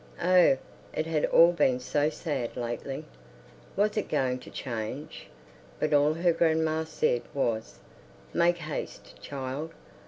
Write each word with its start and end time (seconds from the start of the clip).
Oh, 0.19 0.57
it 0.95 1.05
had 1.05 1.25
all 1.27 1.51
been 1.51 1.79
so 1.79 2.09
sad 2.09 2.57
lately. 2.57 3.05
Was 3.75 3.97
it 3.97 4.09
going 4.09 4.39
to 4.39 4.49
change? 4.49 5.27
But 5.79 5.93
all 5.93 6.15
her 6.15 6.33
grandma 6.33 6.85
said 6.85 7.21
was, 7.35 7.77
"Make 8.33 8.57
haste, 8.57 9.21
child. 9.21 9.73